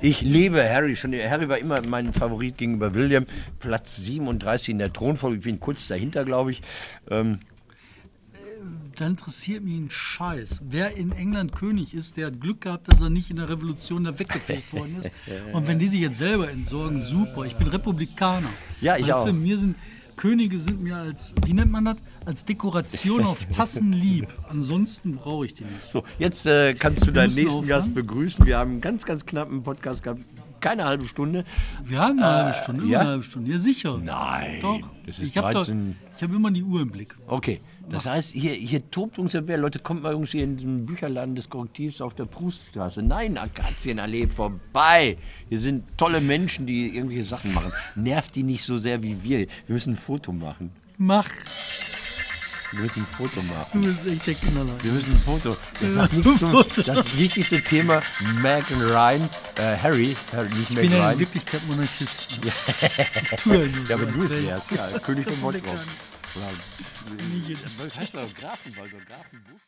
[0.00, 1.12] Ich liebe Harry schon.
[1.14, 3.24] Harry war immer mein Favorit gegenüber William.
[3.60, 5.36] Platz 37 in der Thronfolge.
[5.38, 6.62] Ich bin kurz dahinter, glaube ich.
[7.10, 7.38] Ähm,
[8.96, 10.60] Da interessiert mich ein Scheiß.
[10.68, 14.04] Wer in England König ist, der hat Glück gehabt, dass er nicht in der Revolution
[14.04, 15.10] da weggefegt worden ist.
[15.52, 17.44] Und wenn die sich jetzt selber entsorgen, super.
[17.44, 18.48] Ich bin Republikaner.
[18.80, 19.32] Ja, ich weißt Du, auch.
[19.34, 19.76] mir sind
[20.22, 21.96] Könige sind mir als, wie nennt man das?
[22.24, 24.28] Als Dekoration auf Tassen lieb.
[24.48, 25.90] Ansonsten brauche ich die nicht.
[25.90, 27.66] so, jetzt äh, kannst du deinen nächsten aufhören.
[27.66, 28.46] Gast begrüßen.
[28.46, 30.20] Wir haben einen ganz, ganz knappen Podcast gehabt.
[30.62, 31.44] Keine halbe Stunde.
[31.82, 33.00] Wir haben eine halbe Stunde, ja?
[33.00, 33.50] eine halbe Stunde.
[33.50, 33.98] Ja, sicher.
[33.98, 34.80] Nein, Doch.
[35.04, 35.96] das ist ich habe 13.
[36.20, 37.16] hab immer die Uhr im Blick.
[37.26, 39.58] Okay, das heißt, hier, hier tobt uns der Bär.
[39.58, 43.02] Leute, kommt mal irgendwie in den Bücherladen des Korrektivs auf der Pruststraße.
[43.02, 45.18] Nein, Akazienallee vorbei.
[45.48, 47.72] Hier sind tolle Menschen, die irgendwelche Sachen machen.
[47.96, 49.40] Nervt die nicht so sehr wie wir.
[49.40, 50.70] Wir müssen ein Foto machen.
[50.96, 51.28] Mach.
[52.72, 53.82] Wir müssen ein Foto machen.
[53.82, 54.82] Du bist echt der Knallheiß.
[54.82, 55.56] Wir müssen ein Foto.
[55.80, 56.52] Das sagt nichts zum
[56.86, 58.00] das wichtigste Thema.
[58.40, 61.18] Meghan Ryan, äh, Harry, Harry, nicht Ich bin ja in Ryan.
[61.18, 62.28] Wirklichkeit Monarchist.
[62.30, 65.66] Ich tue ja wenn du es wärst, ja, König von Bottrop.
[65.66, 66.48] Ja.
[68.40, 69.62] Grafenwald oder Grafenbusch.